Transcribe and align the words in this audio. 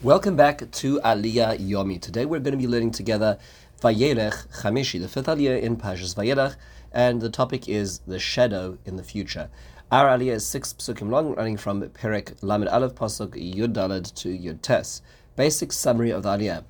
Welcome 0.00 0.36
back 0.36 0.58
to 0.70 1.00
Aliyah 1.00 1.58
Yomi. 1.58 2.00
Today 2.00 2.24
we're 2.24 2.38
going 2.38 2.52
to 2.52 2.56
be 2.56 2.68
learning 2.68 2.92
together 2.92 3.36
Vayelech 3.80 4.46
Chamishi, 4.62 5.00
the 5.00 5.08
fifth 5.08 5.26
Aliyah 5.26 5.60
in 5.60 5.76
Parshas 5.76 6.14
Vayelech, 6.14 6.54
and 6.92 7.20
the 7.20 7.28
topic 7.28 7.68
is 7.68 7.98
the 8.06 8.20
shadow 8.20 8.78
in 8.84 8.94
the 8.94 9.02
future. 9.02 9.50
Our 9.90 10.16
Aliyah 10.16 10.34
is 10.34 10.46
six 10.46 10.72
psukim 10.72 11.10
long, 11.10 11.34
running 11.34 11.56
from 11.56 11.82
Perek 11.82 12.40
Lamed 12.42 12.68
Aleph 12.68 12.94
Pasuk 12.94 13.30
Yud 13.30 13.72
Daled 13.72 14.14
to 14.14 14.28
Yud 14.28 14.62
Tes. 14.62 15.02
Basic 15.34 15.72
summary 15.72 16.12
of 16.12 16.22
the 16.22 16.28
Aliyah. 16.28 16.62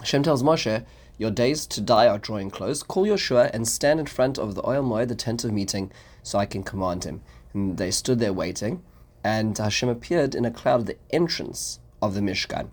Hashem 0.00 0.22
tells 0.22 0.42
Moshe, 0.42 0.84
Your 1.16 1.30
days 1.30 1.64
to 1.64 1.80
die 1.80 2.08
are 2.08 2.18
drawing 2.18 2.50
close. 2.50 2.82
Call 2.82 3.06
Yehoshua 3.06 3.54
and 3.54 3.66
stand 3.66 4.00
in 4.00 4.04
front 4.04 4.36
of 4.38 4.54
the 4.54 4.62
Ohel 4.64 4.84
Moed, 4.84 5.08
the 5.08 5.14
tent 5.14 5.44
of 5.44 5.52
meeting, 5.52 5.90
so 6.22 6.38
I 6.38 6.44
can 6.44 6.62
command 6.62 7.04
him. 7.04 7.22
And 7.54 7.78
they 7.78 7.90
stood 7.90 8.18
there 8.18 8.34
waiting, 8.34 8.82
and 9.24 9.56
Hashem 9.56 9.88
appeared 9.88 10.34
in 10.34 10.44
a 10.44 10.50
cloud 10.50 10.80
at 10.80 10.86
the 10.86 10.96
entrance 11.10 11.78
of 12.02 12.14
the 12.14 12.20
Mishkan. 12.20 12.70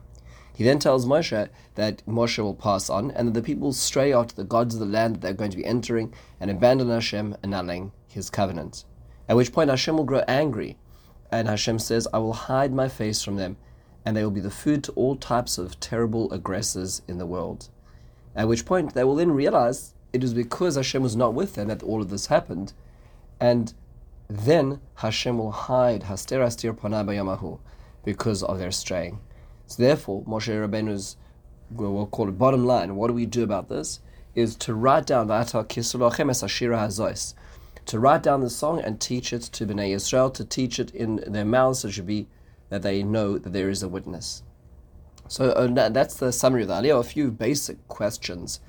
He 0.56 0.64
then 0.64 0.80
tells 0.80 1.06
Moshe 1.06 1.50
that 1.76 2.04
Moshe 2.08 2.40
will 2.40 2.56
pass 2.56 2.90
on 2.90 3.12
and 3.12 3.28
that 3.28 3.34
the 3.34 3.44
people 3.44 3.68
will 3.68 3.74
stray 3.74 4.12
after 4.12 4.36
the 4.36 4.44
gods 4.44 4.74
of 4.74 4.80
the 4.80 4.88
land 4.88 5.16
that 5.16 5.22
they're 5.22 5.34
going 5.34 5.52
to 5.52 5.58
be 5.58 5.66
entering 5.66 6.14
and 6.40 6.50
abandon 6.50 6.90
Hashem, 6.90 7.36
annulling 7.44 7.92
his 8.08 8.32
covenant. 8.32 8.84
At 9.30 9.36
which 9.36 9.52
point 9.52 9.70
Hashem 9.70 9.96
will 9.96 10.04
grow 10.04 10.24
angry, 10.28 10.78
and 11.32 11.48
Hashem 11.48 11.78
says, 11.80 12.08
I 12.14 12.18
will 12.18 12.34
hide 12.34 12.74
my 12.74 12.88
face 12.88 13.22
from 13.22 13.36
them, 13.36 13.58
and 14.04 14.16
they 14.16 14.24
will 14.24 14.32
be 14.32 14.40
the 14.40 14.50
food 14.50 14.84
to 14.86 14.92
all 14.94 15.16
types 15.16 15.58
of 15.58 15.80
terrible 15.80 16.32
aggressors 16.32 17.02
in 17.08 17.18
the 17.18 17.26
world. 17.26 17.70
At 18.36 18.48
which 18.48 18.66
point 18.66 18.94
they 18.94 19.04
will 19.04 19.16
then 19.16 19.32
realize 19.32 19.94
it 20.14 20.22
was 20.22 20.34
because 20.34 20.76
Hashem 20.76 21.04
was 21.04 21.16
not 21.16 21.34
with 21.34 21.56
them 21.56 21.68
that 21.68 21.84
all 21.84 22.02
of 22.02 22.10
this 22.10 22.28
happened, 22.28 22.74
and 23.40 23.74
then 24.28 24.80
Hashem 24.96 25.38
will 25.38 25.52
hide 25.52 26.04
Haster 26.04 26.44
Astir 26.44 26.74
Panai 26.74 27.06
because 28.08 28.42
of 28.42 28.58
their 28.58 28.72
straying. 28.72 29.20
So 29.66 29.84
therefore, 29.84 30.24
Moshe 30.24 30.48
Rabbeinu's, 30.48 31.18
we'll 31.70 32.06
call 32.06 32.30
it 32.30 32.38
bottom 32.38 32.66
line, 32.66 32.96
what 32.96 33.10
do 33.10 33.14
we 33.14 33.26
do 33.26 33.44
about 33.44 33.68
this? 33.68 34.00
Is 34.34 34.56
to 34.56 34.74
write 34.74 35.06
down 35.06 35.28
the 35.28 35.34
to 37.86 38.00
write 38.00 38.24
down 38.24 38.40
the 38.40 38.50
song 38.50 38.80
and 38.80 39.02
teach 39.02 39.34
it 39.34 39.42
to 39.42 39.66
Bnei 39.66 39.94
Israel, 39.94 40.30
to 40.30 40.46
teach 40.46 40.80
it 40.80 40.92
in 40.92 41.22
their 41.28 41.44
mouths, 41.44 41.80
so 41.80 41.90
it 41.90 41.92
should 41.92 42.08
be 42.08 42.28
that 42.70 42.82
they 42.82 43.04
know 43.04 43.38
that 43.38 43.52
there 43.52 43.70
is 43.70 43.84
a 43.84 43.90
witness. 43.90 44.42
So 45.28 45.50
uh, 45.52 45.90
that's 45.90 46.16
the 46.16 46.32
summary 46.32 46.62
of 46.62 46.70
the 46.70 46.76
Aliyah. 46.76 47.02
A 47.02 47.04
few 47.04 47.30
basic 47.30 47.86
questions. 47.90 48.62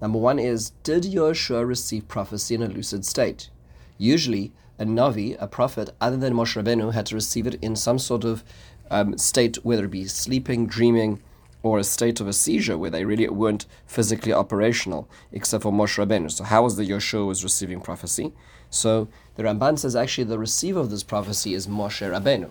Number 0.00 0.18
one 0.18 0.38
is, 0.38 0.70
did 0.84 1.02
Yehoshua 1.02 1.66
receive 1.66 2.06
prophecy 2.06 2.54
in 2.54 2.62
a 2.62 2.68
lucid 2.68 3.04
state? 3.04 3.50
Usually, 3.98 4.52
a 4.78 4.84
Navi, 4.84 5.36
a 5.38 5.46
prophet, 5.46 5.90
other 6.00 6.16
than 6.16 6.34
Moshe 6.34 6.60
Rabbeinu, 6.60 6.92
had 6.92 7.06
to 7.06 7.14
receive 7.14 7.46
it 7.46 7.54
in 7.62 7.76
some 7.76 7.98
sort 7.98 8.24
of 8.24 8.42
um, 8.90 9.16
state, 9.18 9.56
whether 9.64 9.84
it 9.84 9.90
be 9.90 10.06
sleeping, 10.06 10.66
dreaming, 10.66 11.20
or 11.62 11.78
a 11.78 11.84
state 11.84 12.20
of 12.20 12.28
a 12.28 12.32
seizure 12.32 12.76
where 12.76 12.90
they 12.90 13.04
really 13.04 13.26
weren't 13.28 13.66
physically 13.86 14.32
operational, 14.32 15.08
except 15.32 15.62
for 15.62 15.72
Moshe 15.72 15.96
Rabbeinu. 15.96 16.30
So 16.30 16.44
how 16.44 16.62
was 16.62 16.76
the 16.76 16.88
Yehoshua 16.88 17.26
was 17.26 17.42
receiving 17.42 17.80
prophecy? 17.80 18.32
So 18.68 19.08
the 19.36 19.44
Ramban 19.44 19.78
says 19.78 19.96
actually 19.96 20.24
the 20.24 20.38
receiver 20.38 20.80
of 20.80 20.90
this 20.90 21.02
prophecy 21.02 21.54
is 21.54 21.66
Moshe 21.66 22.06
Rabbeinu. 22.06 22.50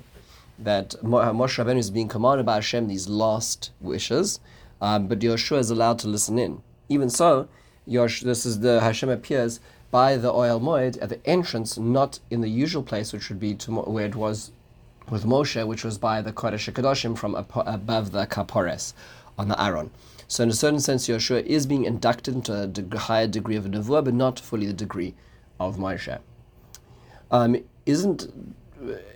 That 0.58 0.95
Moshe 1.03 1.64
Rabbeinu 1.64 1.78
is 1.78 1.92
being 1.92 2.08
commanded 2.08 2.45
by 2.45 2.56
Hashem 2.56 2.88
these 2.88 3.08
last 3.08 3.72
wishes, 3.80 4.40
um, 4.81 5.08
but 5.08 5.20
Yehoshua 5.20 5.59
is 5.59 5.70
allowed 5.70 6.00
to 6.00 6.08
listen 6.08 6.40
in. 6.40 6.64
Even 6.90 7.09
so, 7.09 7.47
Yosh, 7.86 8.22
this 8.22 8.45
is 8.45 8.62
the 8.62 8.80
Hashem 8.80 9.09
appears 9.09 9.59
by 9.92 10.18
the 10.18 10.34
Ohel 10.34 10.59
Moed 10.59 10.97
at 11.02 11.09
the 11.09 11.23
entrance, 11.25 11.78
not 11.78 12.20
in 12.31 12.42
the 12.42 12.50
usual 12.50 12.81
place, 12.81 13.14
which 13.14 13.30
would 13.30 13.40
be 13.40 13.53
to, 13.56 13.72
where 13.72 14.08
it 14.08 14.16
was 14.16 14.52
with 15.09 15.26
Moshe, 15.26 15.66
which 15.68 15.84
was 15.84 15.98
by 15.98 16.22
the 16.22 16.34
Kodesh 16.34 16.72
HaKadoshim 16.72 17.18
from 17.18 17.36
above 17.36 18.12
the 18.12 18.26
Kapores 18.26 18.94
on 19.38 19.48
the 19.48 19.62
Aron. 19.62 19.92
So 20.28 20.44
in 20.44 20.50
a 20.50 20.54
certain 20.54 20.80
sense, 20.80 21.08
Yehoshua 21.08 21.46
is 21.46 21.66
being 21.66 21.86
inducted 21.86 22.36
into 22.36 22.88
a 22.92 22.98
higher 22.98 23.28
degree 23.28 23.56
of 23.56 23.66
a 23.66 23.70
nevuah, 23.70 24.04
but 24.04 24.14
not 24.14 24.40
fully 24.40 24.66
the 24.66 24.74
degree 24.74 25.14
of 25.59 25.78
Moshe. 25.78 26.19
Um, 27.30 27.58
isn't 27.86 28.56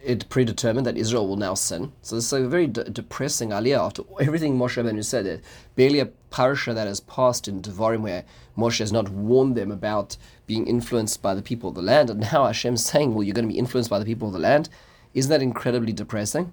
it 0.03 0.29
predetermined 0.29 0.85
that 0.85 0.97
Israel 0.97 1.27
will 1.27 1.35
now 1.35 1.53
sin? 1.53 1.91
So 2.01 2.15
this 2.15 2.25
is 2.25 2.33
a 2.33 2.47
very 2.47 2.67
de- 2.67 2.85
depressing 2.85 3.49
aliyah 3.49 3.79
after 3.79 4.03
everything 4.19 4.57
Moshe 4.57 4.81
Rabbeinu 4.81 5.03
said. 5.03 5.25
It 5.25 5.43
barely 5.75 5.99
a 5.99 6.05
parasha 6.29 6.73
that 6.73 6.87
has 6.87 6.99
passed 7.01 7.47
in 7.47 7.61
Devarim 7.61 8.01
where 8.01 8.23
Moshe 8.57 8.79
has 8.79 8.91
not 8.91 9.09
warned 9.09 9.55
them 9.55 9.71
about 9.71 10.17
being 10.45 10.67
influenced 10.67 11.21
by 11.21 11.35
the 11.35 11.41
people 11.41 11.69
of 11.69 11.75
the 11.75 11.81
land, 11.81 12.09
and 12.09 12.21
now 12.31 12.45
Hashem's 12.45 12.85
saying, 12.85 13.13
"Well, 13.13 13.23
you're 13.23 13.33
going 13.33 13.47
to 13.47 13.53
be 13.53 13.59
influenced 13.59 13.89
by 13.89 13.99
the 13.99 14.05
people 14.05 14.27
of 14.27 14.33
the 14.33 14.39
land." 14.39 14.69
Isn't 15.17 15.31
that 15.31 15.41
incredibly 15.41 15.93
depressing? 15.93 16.51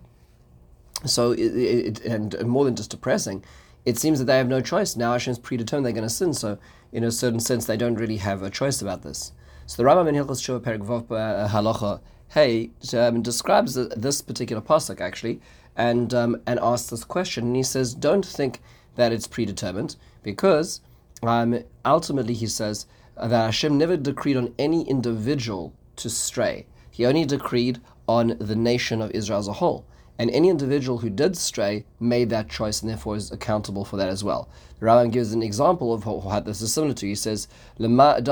So, 1.05 1.33
it, 1.33 1.39
it, 1.39 2.01
and 2.05 2.47
more 2.47 2.65
than 2.65 2.75
just 2.75 2.91
depressing, 2.91 3.45
it 3.85 3.99
seems 3.99 4.19
that 4.19 4.25
they 4.25 4.39
have 4.39 4.49
no 4.49 4.63
choice. 4.63 4.97
Now 4.97 5.13
Hashem's 5.13 5.39
predetermined 5.39 5.85
they're 5.85 5.93
going 5.93 6.09
to 6.09 6.15
sin, 6.15 6.33
so 6.33 6.57
in 6.91 7.05
a 7.05 7.13
certain 7.13 7.41
sense, 7.41 7.67
they 7.67 7.77
don't 7.77 7.97
really 7.97 8.17
have 8.17 8.43
a 8.43 8.49
choice 8.49 8.81
about 8.81 9.03
this. 9.03 9.33
So 9.67 9.83
the 9.83 9.87
Rambam 9.87 10.09
in 10.09 10.15
Hilchos 10.15 10.41
Shuvah 10.41 10.61
Perek 10.61 10.79
Vav 10.79 11.11
uh, 11.11 11.49
Halacha 11.49 12.01
Hey 12.29 12.71
um, 12.97 13.21
describes 13.21 13.75
this 13.75 14.23
particular 14.23 14.63
pasuk 14.63 14.99
actually, 14.99 15.43
and 15.77 16.15
um, 16.15 16.41
and 16.47 16.59
asks 16.61 16.89
this 16.89 17.05
question, 17.05 17.45
and 17.45 17.57
he 17.57 17.63
says, 17.63 17.95
don't 17.95 18.25
think 18.25 18.63
that 18.95 19.13
it's 19.13 19.27
predetermined 19.27 19.97
because 20.23 20.81
um, 21.23 21.63
ultimately 21.85 22.35
he 22.35 22.47
says 22.47 22.87
that 23.17 23.31
Hashem 23.31 23.77
never 23.77 23.99
decreed 23.99 24.39
on 24.39 24.55
any 24.59 24.89
individual 24.89 25.75
to 25.97 26.09
stray. 26.09 26.67
He 26.91 27.05
only 27.05 27.25
decreed 27.25 27.81
on 28.09 28.37
the 28.39 28.57
nation 28.57 29.01
of 29.01 29.11
Israel 29.13 29.39
as 29.39 29.49
a 29.49 29.55
whole. 29.55 29.87
And 30.19 30.31
any 30.31 30.49
individual 30.49 30.99
who 30.99 31.11
did 31.11 31.37
stray 31.37 31.85
made 31.99 32.31
that 32.31 32.49
choice 32.49 32.81
and 32.81 32.91
therefore 32.91 33.17
is 33.17 33.33
accountable 33.33 33.85
for 33.85 33.97
that 33.97 34.09
as 34.09 34.23
well. 34.23 34.49
The 34.79 35.09
gives 35.11 35.33
an 35.33 35.43
example 35.43 35.93
of 35.93 36.07
what 36.07 36.45
this 36.45 36.61
is 36.61 36.73
similar 36.73 36.95
to. 36.95 37.07
He 37.07 37.17
says, 37.17 37.49
Let's 37.79 38.29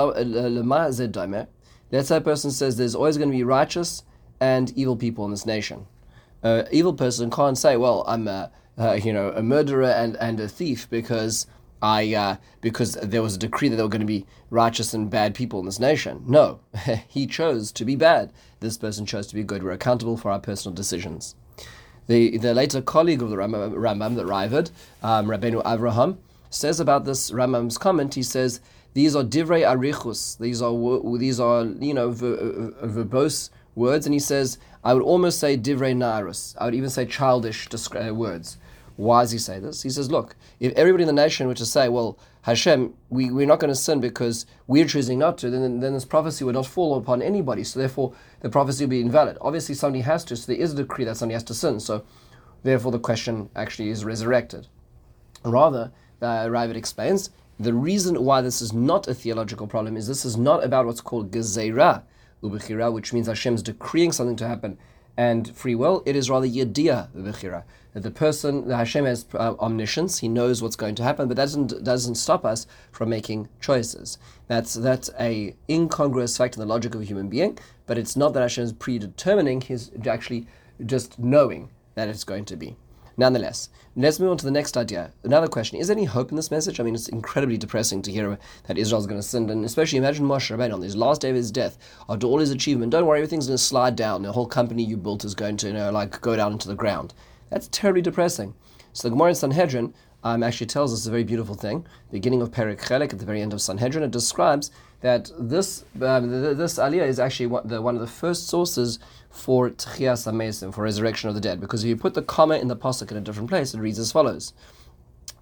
say 2.08 2.16
a 2.16 2.20
person 2.20 2.50
says 2.50 2.76
there's 2.76 2.94
always 2.94 3.18
going 3.18 3.30
to 3.30 3.36
be 3.36 3.42
righteous 3.42 4.04
and 4.40 4.70
evil 4.76 4.96
people 4.96 5.24
in 5.24 5.30
this 5.30 5.46
nation. 5.46 5.86
An 6.42 6.66
evil 6.70 6.94
person 6.94 7.30
can't 7.30 7.58
say, 7.58 7.76
well, 7.76 8.04
I'm 8.06 8.28
a, 8.28 8.50
uh, 8.78 8.92
you 8.94 9.12
know, 9.12 9.32
a 9.34 9.42
murderer 9.42 9.90
and, 9.90 10.16
and 10.16 10.40
a 10.40 10.48
thief 10.48 10.88
because 10.88 11.46
I 11.82 12.14
uh, 12.14 12.36
because 12.60 12.94
there 12.94 13.22
was 13.22 13.34
a 13.34 13.38
decree 13.38 13.68
that 13.68 13.76
there 13.76 13.84
were 13.84 13.90
going 13.90 14.00
to 14.00 14.06
be 14.06 14.24
righteous 14.50 14.94
and 14.94 15.10
bad 15.10 15.34
people 15.34 15.58
in 15.58 15.66
this 15.66 15.80
nation. 15.80 16.22
No, 16.26 16.60
he 17.08 17.26
chose 17.26 17.72
to 17.72 17.84
be 17.84 17.96
bad. 17.96 18.32
This 18.60 18.78
person 18.78 19.04
chose 19.04 19.26
to 19.26 19.34
be 19.34 19.42
good. 19.42 19.64
We're 19.64 19.72
accountable 19.72 20.16
for 20.16 20.30
our 20.30 20.38
personal 20.38 20.74
decisions. 20.74 21.34
The 22.06 22.38
the 22.38 22.54
later 22.54 22.80
colleague 22.80 23.20
of 23.20 23.30
the 23.30 23.36
Rambam, 23.36 23.72
Rambam 23.74 24.14
the 24.14 24.24
Raavad, 24.24 24.70
um, 25.02 25.26
Rabbeinu 25.26 25.62
Avraham, 25.64 26.18
says 26.50 26.78
about 26.78 27.04
this 27.04 27.32
Rambam's 27.32 27.78
comment. 27.78 28.14
He 28.14 28.22
says 28.22 28.60
these 28.94 29.16
are 29.16 29.24
divrei 29.24 29.66
arichus. 29.66 30.38
These 30.38 30.62
are 30.62 31.18
these 31.18 31.40
are 31.40 31.64
you 31.64 31.94
know 31.94 32.10
ver, 32.10 32.72
verbose 32.84 33.50
words, 33.74 34.06
and 34.06 34.12
he 34.14 34.20
says 34.20 34.58
I 34.84 34.94
would 34.94 35.02
almost 35.02 35.40
say 35.40 35.56
divrei 35.56 35.96
narus. 35.96 36.54
I 36.60 36.66
would 36.66 36.74
even 36.74 36.90
say 36.90 37.06
childish 37.06 37.68
uh, 37.72 38.14
words. 38.14 38.58
Why 38.96 39.22
does 39.22 39.30
he 39.30 39.38
say 39.38 39.58
this? 39.58 39.82
He 39.82 39.90
says, 39.90 40.10
look, 40.10 40.36
if 40.60 40.72
everybody 40.74 41.04
in 41.04 41.06
the 41.06 41.12
nation 41.12 41.46
were 41.46 41.54
to 41.54 41.66
say, 41.66 41.88
well, 41.88 42.18
Hashem, 42.42 42.94
we, 43.08 43.30
we're 43.30 43.46
not 43.46 43.60
going 43.60 43.72
to 43.72 43.74
sin 43.74 44.00
because 44.00 44.46
we're 44.66 44.86
choosing 44.86 45.18
not 45.18 45.38
to, 45.38 45.50
then, 45.50 45.80
then 45.80 45.94
this 45.94 46.04
prophecy 46.04 46.44
would 46.44 46.54
not 46.54 46.66
fall 46.66 46.96
upon 46.96 47.22
anybody. 47.22 47.64
So 47.64 47.78
therefore, 47.78 48.14
the 48.40 48.50
prophecy 48.50 48.84
would 48.84 48.90
be 48.90 49.00
invalid. 49.00 49.38
Obviously, 49.40 49.74
somebody 49.74 50.02
has 50.02 50.24
to, 50.24 50.36
so 50.36 50.52
there 50.52 50.60
is 50.60 50.72
a 50.72 50.76
decree 50.76 51.04
that 51.04 51.16
somebody 51.16 51.34
has 51.34 51.44
to 51.44 51.54
sin. 51.54 51.80
So 51.80 52.04
therefore, 52.62 52.92
the 52.92 52.98
question 52.98 53.48
actually 53.54 53.90
is 53.90 54.04
resurrected. 54.04 54.66
Rather, 55.44 55.92
uh, 56.20 56.46
Raavad 56.46 56.76
explains, 56.76 57.30
the 57.58 57.74
reason 57.74 58.24
why 58.24 58.40
this 58.40 58.60
is 58.60 58.72
not 58.72 59.08
a 59.08 59.14
theological 59.14 59.66
problem 59.66 59.96
is 59.96 60.06
this 60.06 60.24
is 60.24 60.36
not 60.36 60.64
about 60.64 60.86
what's 60.86 61.00
called 61.00 61.30
gezerah, 61.30 62.02
ubichira, 62.42 62.92
which 62.92 63.12
means 63.12 63.28
Hashem's 63.28 63.62
decreeing 63.62 64.12
something 64.12 64.36
to 64.36 64.48
happen 64.48 64.78
and 65.16 65.54
free 65.54 65.74
will. 65.74 66.02
It 66.06 66.16
is 66.16 66.30
rather 66.30 66.46
the 66.46 67.64
That 67.92 68.02
the 68.02 68.10
person, 68.10 68.68
the 68.68 68.76
Hashem 68.76 69.04
has 69.04 69.26
uh, 69.34 69.54
omniscience, 69.60 70.18
he 70.20 70.28
knows 70.28 70.62
what's 70.62 70.76
going 70.76 70.94
to 70.94 71.02
happen, 71.02 71.28
but 71.28 71.36
that 71.36 71.42
doesn't, 71.42 71.84
doesn't 71.84 72.14
stop 72.14 72.44
us 72.44 72.66
from 72.90 73.10
making 73.10 73.48
choices. 73.60 74.16
That's, 74.48 74.72
that's 74.72 75.10
a 75.20 75.54
incongruous 75.68 76.36
fact 76.38 76.56
in 76.56 76.60
the 76.60 76.66
logic 76.66 76.94
of 76.94 77.02
a 77.02 77.04
human 77.04 77.28
being, 77.28 77.58
but 77.86 77.98
it's 77.98 78.16
not 78.16 78.32
that 78.32 78.40
Hashem 78.40 78.64
is 78.64 78.72
predetermining, 78.72 79.60
he's 79.60 79.90
actually 80.06 80.46
just 80.86 81.18
knowing 81.18 81.68
that 81.94 82.08
it's 82.08 82.24
going 82.24 82.46
to 82.46 82.56
be. 82.56 82.76
Nonetheless, 83.16 83.68
let's 83.94 84.18
move 84.18 84.30
on 84.30 84.36
to 84.38 84.44
the 84.44 84.50
next 84.50 84.76
idea. 84.76 85.12
Another 85.22 85.48
question: 85.48 85.78
Is 85.78 85.88
there 85.88 85.96
any 85.96 86.06
hope 86.06 86.30
in 86.30 86.36
this 86.36 86.50
message? 86.50 86.80
I 86.80 86.82
mean, 86.82 86.94
it's 86.94 87.08
incredibly 87.08 87.58
depressing 87.58 88.02
to 88.02 88.12
hear 88.12 88.38
that 88.66 88.78
Israel's 88.78 89.06
going 89.06 89.20
to 89.20 89.26
sin, 89.26 89.50
and 89.50 89.64
especially 89.64 89.98
imagine 89.98 90.26
Moshe 90.26 90.56
Rabbeinu 90.56 90.74
on 90.74 90.82
his 90.82 90.96
last 90.96 91.20
day 91.20 91.30
of 91.30 91.36
his 91.36 91.50
death, 91.50 91.78
after 92.08 92.26
all 92.26 92.38
his 92.38 92.50
achievement. 92.50 92.92
Don't 92.92 93.06
worry, 93.06 93.18
everything's 93.18 93.46
going 93.46 93.56
to 93.56 93.62
slide 93.62 93.96
down. 93.96 94.22
The 94.22 94.32
whole 94.32 94.46
company 94.46 94.82
you 94.82 94.96
built 94.96 95.24
is 95.24 95.34
going 95.34 95.56
to, 95.58 95.68
you 95.68 95.72
know, 95.74 95.90
like 95.90 96.20
go 96.20 96.36
down 96.36 96.52
into 96.52 96.68
the 96.68 96.74
ground. 96.74 97.14
That's 97.50 97.68
terribly 97.68 98.02
depressing. 98.02 98.54
So 98.94 99.08
the 99.08 99.10
Gemara 99.10 99.30
in 99.30 99.34
Sanhedrin 99.34 99.94
um, 100.24 100.42
actually 100.42 100.66
tells 100.66 100.92
us 100.92 101.06
a 101.06 101.10
very 101.10 101.24
beautiful 101.24 101.54
thing. 101.54 101.86
Beginning 102.10 102.42
of 102.42 102.50
Perik 102.50 102.90
at 103.12 103.18
the 103.18 103.24
very 103.24 103.40
end 103.40 103.52
of 103.52 103.60
Sanhedrin, 103.60 104.04
it 104.04 104.10
describes 104.10 104.70
that 105.00 105.30
this 105.38 105.84
um, 106.00 106.30
this 106.30 106.78
aliyah 106.78 107.06
is 107.06 107.18
actually 107.18 107.46
one, 107.46 107.66
the, 107.66 107.82
one 107.82 107.94
of 107.94 108.00
the 108.00 108.06
first 108.06 108.48
sources 108.48 108.98
for 109.30 109.70
Tchias 109.70 110.30
HaMesim, 110.30 110.72
for 110.72 110.82
resurrection 110.82 111.28
of 111.28 111.34
the 111.34 111.40
dead. 111.40 111.60
Because 111.60 111.82
if 111.82 111.88
you 111.88 111.96
put 111.96 112.14
the 112.14 112.22
comma 112.22 112.56
in 112.56 112.68
the 112.68 112.76
pasuk 112.76 113.10
in 113.10 113.16
a 113.16 113.20
different 113.20 113.48
place, 113.48 113.74
it 113.74 113.80
reads 113.80 113.98
as 113.98 114.12
follows. 114.12 114.52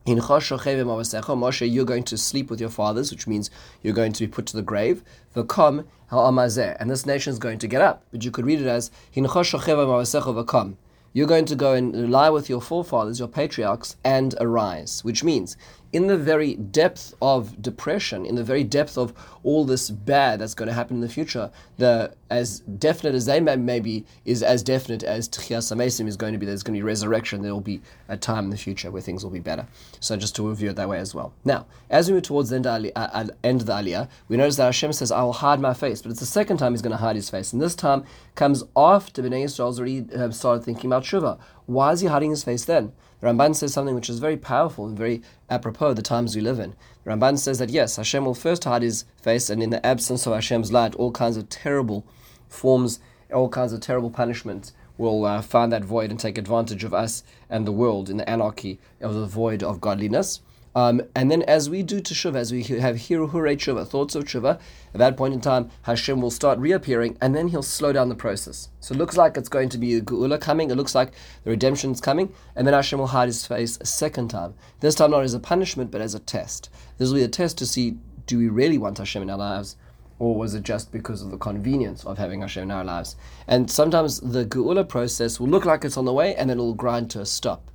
In 0.07 0.19
Moshe, 0.19 1.73
you're 1.73 1.85
going 1.85 2.05
to 2.05 2.17
sleep 2.17 2.49
with 2.49 2.59
your 2.59 2.71
fathers, 2.71 3.11
which 3.11 3.27
means 3.27 3.51
you're 3.83 3.93
going 3.93 4.13
to 4.15 4.27
be 4.27 4.29
put 4.29 4.47
to 4.47 4.57
the 4.57 4.63
grave. 4.63 5.03
V'kom 5.37 5.85
ha'amazeh, 6.09 6.77
and 6.81 6.91
this 6.91 7.05
nation 7.05 7.33
is 7.33 7.39
going 7.39 7.59
to 7.59 7.69
get 7.69 7.83
up. 7.83 8.03
But 8.11 8.25
you 8.25 8.31
could 8.31 8.47
read 8.47 8.61
it 8.61 8.67
as 8.67 8.91
v'kom. 9.15 10.77
You're 11.13 11.27
going 11.27 11.47
to 11.47 11.57
go 11.57 11.73
and 11.75 12.11
lie 12.11 12.31
with 12.31 12.49
your 12.49 12.61
forefathers, 12.61 13.19
your 13.19 13.27
patriarchs, 13.27 13.97
and 14.05 14.35
arise, 14.41 15.03
which 15.03 15.25
means 15.25 15.57
in 15.93 16.07
the 16.07 16.17
very 16.17 16.55
depth 16.55 17.15
of 17.21 17.61
depression, 17.61 18.25
in 18.25 18.37
the 18.37 18.45
very 18.45 18.63
depth 18.63 18.97
of 18.97 19.13
all 19.43 19.65
this 19.65 19.91
bad 19.91 20.41
that's 20.41 20.55
going 20.55 20.69
to 20.69 20.73
happen 20.73 20.97
in 20.97 21.01
the 21.01 21.09
future, 21.09 21.51
the 21.79 22.13
as 22.31 22.61
definite 22.61 23.15
as 23.15 23.27
they 23.27 23.41
may, 23.41 23.81
be 23.81 24.05
is 24.25 24.43
as 24.43 24.63
definite 24.63 25.03
as 25.03 25.29
Tchias 25.29 25.75
HaMesim 25.75 26.07
is 26.07 26.17
going 26.17 26.33
to 26.33 26.39
be. 26.39 26.47
There's 26.47 26.63
going 26.63 26.75
to 26.75 26.79
be 26.79 26.83
resurrection. 26.83 27.43
There 27.43 27.53
will 27.53 27.61
be 27.61 27.81
a 28.09 28.17
time 28.17 28.45
in 28.45 28.51
the 28.51 28.57
future 28.57 28.91
where 28.91 29.03
things 29.03 29.25
will 29.25 29.33
be 29.33 29.41
better. 29.41 29.67
So 29.99 30.17
just 30.17 30.37
to 30.37 30.49
review 30.49 30.71
it 30.71 30.77
that 30.77 30.89
way 30.89 30.99
as 30.99 31.15
well. 31.15 31.33
Now, 31.45 31.67
as 31.89 32.09
we 32.09 32.15
move 32.15 32.23
towards 32.23 32.51
the 32.51 32.57
end 32.57 32.67
of, 32.67 32.85
uh, 32.95 33.25
end 33.43 33.63
of 33.63 33.67
the 33.67 33.73
Aliyah, 33.73 34.09
we 34.29 34.37
notice 34.37 34.57
that 34.57 34.67
Hashem 34.67 34.93
says, 34.93 35.11
"I 35.11 35.23
will 35.23 35.33
hide 35.33 35.61
my 35.61 35.75
face," 35.75 36.03
but 36.03 36.11
it's 36.11 36.21
the 36.21 36.27
second 36.27 36.59
time 36.59 36.73
He's 36.73 36.83
going 36.83 36.93
to 36.93 36.99
hide 36.99 37.17
His 37.17 37.31
face, 37.31 37.53
and 37.53 37.61
this 37.61 37.75
time 37.75 38.05
comes 38.37 38.63
after 38.77 39.23
Bnei 39.23 39.45
Yisrael's 39.45 39.81
already 39.81 40.07
uh, 40.15 40.31
started 40.31 40.63
thinking 40.63 40.91
about 40.91 41.03
Shuvah. 41.03 41.39
Why 41.67 41.93
is 41.93 42.01
He 42.01 42.07
hiding 42.07 42.31
His 42.31 42.45
face 42.45 42.65
then? 42.65 42.93
The 43.21 43.27
Ramban 43.27 43.55
says 43.55 43.73
something 43.73 43.95
which 43.95 44.09
is 44.09 44.19
very 44.19 44.37
powerful 44.37 44.87
and 44.87 44.97
very 44.97 45.23
apropos 45.51 45.80
of 45.89 45.97
the 45.97 46.03
times 46.03 46.37
we 46.37 46.43
live 46.43 46.59
in. 46.59 46.75
Ramban 47.07 47.39
says 47.39 47.59
that 47.59 47.71
yes, 47.71 47.97
Hashem 47.97 48.25
will 48.25 48.35
first 48.35 48.65
hide 48.65 48.83
his 48.83 49.05
face, 49.23 49.49
and 49.49 49.63
in 49.63 49.71
the 49.71 49.85
absence 49.85 50.27
of 50.27 50.35
Hashem's 50.35 50.73
light, 50.73 50.95
all 50.97 51.13
kinds 51.13 51.37
of 51.37 51.49
terrible 51.49 52.05
forms, 52.49 53.01
all 53.33 53.49
kinds 53.49 53.73
of 53.73 53.81
terrible 53.81 54.11
punishments 54.11 54.73
will 54.99 55.25
uh, 55.25 55.41
find 55.41 55.73
that 55.73 55.85
void 55.85 56.11
and 56.11 56.21
take 56.21 56.37
advantage 56.37 56.85
of 56.85 56.93
us 56.93 57.25
and 57.49 57.67
the 57.67 57.73
world 57.73 58.11
in 58.11 58.19
the 58.19 58.29
anarchy 58.29 58.79
of 59.01 59.15
the 59.15 59.27
void 59.27 59.63
of 59.63 59.81
godliness. 59.81 60.41
Um, 60.75 61.03
and 61.17 61.31
then 61.31 61.43
as 61.43 61.69
we 61.69 61.83
do 61.83 62.01
teshuva, 62.01 62.37
as 62.37 62.53
we 62.53 62.63
have 62.63 62.97
hirhurei 62.97 63.57
tshuva, 63.57 63.87
thoughts 63.87 64.15
of 64.15 64.25
tshuva, 64.25 64.61
at 64.95 64.99
that 64.99 65.17
point 65.17 65.35
in 65.35 65.41
time, 65.41 65.71
Hashem 65.83 66.21
will 66.21 66.31
start 66.31 66.59
reappearing, 66.59 67.19
and 67.21 67.35
then 67.35 67.49
He'll 67.49 67.63
slow 67.63 67.93
down 67.93 68.09
the 68.09 68.15
process. 68.15 68.69
So 68.79 68.95
it 68.95 68.99
looks 68.99 69.17
like 69.17 69.37
it's 69.37 69.49
going 69.49 69.69
to 69.71 69.79
be 69.79 69.95
a 69.95 70.01
geula 70.01 70.41
coming. 70.41 70.71
It 70.71 70.77
looks 70.77 70.95
like 70.95 71.13
the 71.43 71.51
redemption 71.51 71.91
is 71.91 72.01
coming, 72.01 72.33
and 72.55 72.67
then 72.67 72.75
Hashem 72.75 72.99
will 73.01 73.09
hide 73.09 73.29
His 73.29 73.47
face 73.47 73.79
a 73.81 73.87
second 73.87 74.29
time. 74.29 74.55
This 74.79 74.95
time 74.95 75.11
not 75.11 75.25
as 75.25 75.35
a 75.35 75.41
punishment, 75.41 75.91
but 75.91 76.01
as 76.01 76.15
a 76.15 76.21
test. 76.21 76.71
This 76.99 77.09
will 77.09 77.17
be 77.17 77.25
a 77.25 77.29
test 77.29 77.59
to 77.59 77.67
see: 77.67 77.97
do 78.27 78.39
we 78.39 78.49
really 78.49 78.79
want 78.79 78.99
Hashem 78.99 79.23
in 79.23 79.31
our 79.31 79.39
lives? 79.39 79.77
Or 80.21 80.37
was 80.37 80.55
it 80.55 80.65
just 80.65 80.93
because 80.93 81.23
of 81.23 81.31
the 81.31 81.39
convenience 81.39 82.05
of 82.05 82.19
having 82.19 82.43
Hashem 82.43 82.65
in 82.65 82.71
our 82.71 82.85
lives? 82.85 83.17
And 83.49 83.71
sometimes 83.71 84.21
the 84.21 84.45
geula 84.45 84.87
process 84.87 85.41
will 85.41 85.49
look 85.49 85.65
like 85.65 85.83
it's 85.85 85.97
on 85.97 86.05
the 86.05 86.13
way, 86.13 86.37
and 86.37 86.49
then 86.49 86.59
it 86.59 86.63
will 86.63 86.75
grind 86.75 87.11
to 87.13 87.21
a 87.21 87.27
stop. 87.27 87.70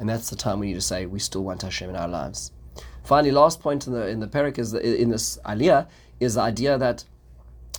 And 0.00 0.08
that's 0.08 0.30
the 0.30 0.36
time 0.36 0.58
we 0.58 0.68
need 0.68 0.74
to 0.74 0.80
say 0.80 1.04
we 1.04 1.18
still 1.18 1.44
want 1.44 1.60
Hashem 1.60 1.90
in 1.90 1.94
our 1.94 2.08
lives. 2.08 2.52
Finally, 3.04 3.32
last 3.32 3.60
point 3.60 3.86
in 3.86 3.92
the 3.92 4.08
in 4.08 4.20
the 4.20 4.26
parak 4.26 4.58
is 4.58 4.72
the, 4.72 5.00
in 5.00 5.10
this 5.10 5.38
aliyah 5.44 5.86
is 6.18 6.34
the 6.34 6.40
idea 6.40 6.78
that 6.78 7.04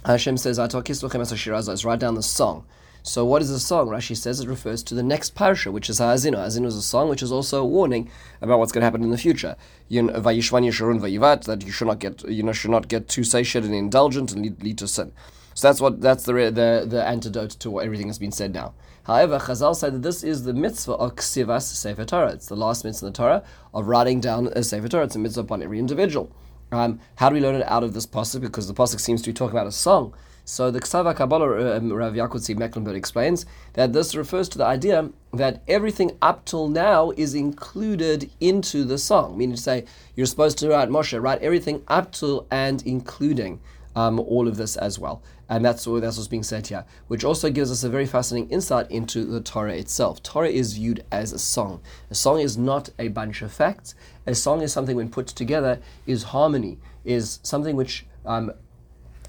Hashem 0.06 0.38
says 0.38 0.59
It's 0.59 1.85
write 1.85 2.00
down 2.00 2.15
the 2.15 2.23
song. 2.23 2.65
So 3.03 3.25
what 3.25 3.41
is 3.41 3.50
the 3.50 3.59
song? 3.59 3.88
Rashi 3.88 4.15
says 4.15 4.39
it 4.39 4.47
refers 4.47 4.83
to 4.83 4.94
the 4.94 5.01
next 5.01 5.33
parsha, 5.33 5.71
which 5.71 5.89
is 5.89 5.97
Ha'azinu. 5.97 6.35
Ha'azinu 6.35 6.68
is 6.68 6.75
a 6.75 6.83
song 6.83 7.09
which 7.09 7.23
is 7.23 7.31
also 7.31 7.62
a 7.62 7.65
warning 7.65 8.12
about 8.41 8.59
what's 8.59 8.71
going 8.71 8.81
to 8.81 8.85
happen 8.85 9.03
in 9.03 9.09
the 9.09 9.18
future. 9.18 9.56
Yeshurun 9.89 11.00
Vayivat, 11.00 11.45
that 11.45 11.65
you 11.65 11.71
should 11.71 11.88
not 11.88 11.97
get 11.97 12.23
you 12.29 12.44
know 12.44 12.51
should 12.51 12.69
not 12.69 12.88
get 12.88 13.07
too 13.07 13.23
satiated 13.23 13.71
and 13.71 13.77
indulgent 13.77 14.31
and 14.31 14.44
lead, 14.44 14.62
lead 14.63 14.77
to 14.77 14.88
sin. 14.88 15.12
So 15.56 15.68
that's 15.68 15.81
what 15.81 16.01
that's 16.01 16.23
the 16.25 16.33
the 16.33 16.85
the 16.88 17.03
antidote 17.03 17.51
to 17.62 17.71
what 17.71 17.85
everything 17.85 18.07
has 18.07 18.19
been 18.19 18.31
said 18.31 18.53
now. 18.53 18.73
However, 19.03 19.39
Chazal 19.39 19.75
said 19.75 19.94
that 19.95 20.01
this 20.03 20.24
is 20.24 20.44
the 20.44 20.53
mitzvah 20.53 20.94
of 20.94 21.15
ksivas 21.15 21.63
sefer 21.63 22.06
Torah. 22.06 22.31
It's 22.33 22.48
the 22.48 22.56
last 22.56 22.83
mitzvah 22.86 23.07
in 23.07 23.13
the 23.13 23.18
Torah 23.18 23.44
of 23.74 23.88
writing 23.88 24.19
down 24.19 24.48
a 24.48 24.63
sefer 24.63 24.88
Torah. 24.88 25.06
It's 25.06 25.15
a 25.15 25.19
mitzvah 25.19 25.42
upon 25.42 25.63
every 25.63 25.80
individual. 25.80 26.31
Um, 26.71 27.00
how 27.15 27.30
do 27.30 27.36
we 27.36 27.42
learn 27.42 27.56
it 27.56 27.68
out 27.68 27.83
of 27.83 27.94
this 27.94 28.06
pasuk? 28.06 28.42
Because 28.42 28.68
the 28.68 28.74
pasuk 28.74 29.00
seems 29.00 29.21
to 29.24 29.30
be 29.30 29.33
talking 29.33 29.57
about 29.57 29.68
a 29.68 29.71
song. 29.71 30.13
So 30.45 30.71
the 30.71 30.80
Ksava 30.80 31.15
Kabbalah, 31.15 31.77
um, 31.77 31.94
Rav 31.94 32.13
Yaakov 32.13 32.57
Mecklenburg 32.57 32.95
explains 32.95 33.45
that 33.74 33.94
this 33.94 34.15
refers 34.15 34.50
to 34.50 34.57
the 34.57 34.65
idea 34.65 35.09
that 35.33 35.62
everything 35.68 36.18
up 36.21 36.45
till 36.45 36.68
now 36.68 37.12
is 37.12 37.36
included 37.36 38.31
into 38.39 38.83
the 38.83 38.97
song. 38.97 39.38
Meaning 39.38 39.56
to 39.56 39.62
say, 39.62 39.86
you're 40.15 40.25
supposed 40.25 40.57
to 40.59 40.69
write 40.69 40.89
Moshe, 40.89 41.21
write 41.21 41.42
everything 41.42 41.83
up 41.88 42.12
till 42.12 42.47
and 42.50 42.81
including 42.86 43.59
um, 43.95 44.19
all 44.19 44.47
of 44.47 44.57
this 44.57 44.75
as 44.77 44.97
well. 44.97 45.21
And 45.51 45.65
that's, 45.65 45.86
what, 45.86 46.01
that's 46.01 46.15
what's 46.15 46.30
being 46.30 46.44
said 46.44 46.68
here, 46.68 46.86
which 47.09 47.25
also 47.25 47.50
gives 47.50 47.71
us 47.71 47.83
a 47.83 47.89
very 47.89 48.06
fascinating 48.06 48.50
insight 48.50 48.89
into 48.89 49.25
the 49.25 49.42
Torah 49.42 49.74
itself. 49.74 50.24
Torah 50.24 50.48
is 50.48 50.75
viewed 50.75 51.03
as 51.12 51.33
a 51.33 51.39
song. 51.39 51.81
A 52.09 52.15
song 52.15 52.39
is 52.39 52.57
not 52.57 52.89
a 52.98 53.09
bunch 53.09 53.42
of 53.42 53.51
facts. 53.51 53.94
A 54.25 54.33
song 54.33 54.62
is 54.62 54.71
something, 54.71 54.95
when 54.95 55.09
put 55.09 55.27
together, 55.27 55.81
is 56.07 56.24
harmony, 56.24 56.80
is 57.03 57.42
something 57.44 57.75
which 57.75 58.06
um, 58.25 58.53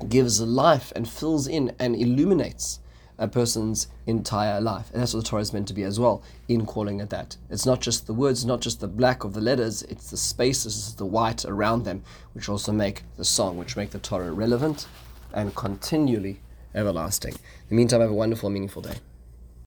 gives 0.09 0.41
life 0.41 0.93
and 0.95 1.09
fills 1.09 1.49
in 1.49 1.75
and 1.81 1.97
illuminates 1.97 2.79
a 3.19 3.27
person's 3.27 3.89
entire 4.07 4.61
life. 4.61 4.93
And 4.93 5.03
that's 5.03 5.15
what 5.15 5.25
the 5.25 5.29
Torah 5.29 5.43
is 5.43 5.53
meant 5.53 5.67
to 5.69 5.75
be 5.75 5.83
as 5.83 5.99
well, 5.99 6.23
in 6.47 6.67
calling 6.67 7.01
it 7.01 7.11
that. 7.11 7.37
It's 7.51 7.67
not 7.67 7.81
just 7.81 8.07
the 8.07 8.15
words, 8.15 8.45
not 8.45 8.61
just 8.61 8.79
the 8.79 8.87
black 8.87 9.25
of 9.25 9.35
the 9.35 9.41
letters, 9.41 9.83
it's 9.83 10.11
the 10.11 10.17
spaces, 10.17 10.95
the 10.95 11.05
white 11.05 11.45
around 11.45 11.83
them, 11.83 12.05
which 12.33 12.49
also 12.49 12.71
make 12.71 13.03
the 13.17 13.25
song, 13.25 13.59
which 13.59 13.77
make 13.77 13.91
the 13.91 13.99
Torah 13.99 14.31
relevant 14.31 14.87
and 15.35 15.55
continually 15.55 16.41
everlasting. 16.75 17.35
In 17.35 17.69
the 17.71 17.75
meantime, 17.75 18.01
have 18.01 18.11
a 18.11 18.15
wonderful, 18.15 18.51
meaningful 18.51 18.83
day. 18.83 18.97